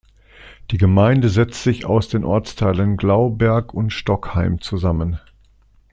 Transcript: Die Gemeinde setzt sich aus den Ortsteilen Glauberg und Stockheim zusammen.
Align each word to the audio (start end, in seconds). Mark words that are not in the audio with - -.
Die 0.71 0.79
Gemeinde 0.79 1.29
setzt 1.29 1.61
sich 1.61 1.85
aus 1.85 2.07
den 2.09 2.23
Ortsteilen 2.23 2.97
Glauberg 2.97 3.71
und 3.71 3.91
Stockheim 3.93 4.59
zusammen. 4.59 5.19